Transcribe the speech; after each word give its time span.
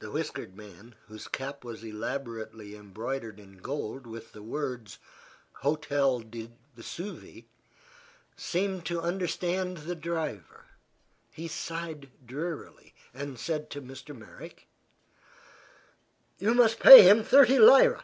The 0.00 0.10
whiskered 0.10 0.56
man, 0.56 0.96
whose 1.06 1.28
cap 1.28 1.62
was 1.62 1.84
elaborately 1.84 2.74
embroidered 2.74 3.38
in 3.38 3.58
gold 3.58 4.04
with 4.04 4.32
the 4.32 4.42
words 4.42 4.98
"Hotel 5.60 6.18
du 6.18 6.50
Vesuve," 6.76 7.44
seemed 8.36 8.84
to 8.86 9.00
understand 9.00 9.76
the 9.76 9.94
driver. 9.94 10.64
He 11.30 11.46
sighed 11.46 12.10
drearily 12.26 12.92
and 13.14 13.38
said 13.38 13.70
to 13.70 13.80
Mr. 13.80 14.18
Merrick: 14.18 14.66
"You 16.38 16.52
must 16.52 16.80
pay 16.80 17.02
him 17.08 17.22
thirty 17.22 17.60
lira." 17.60 18.02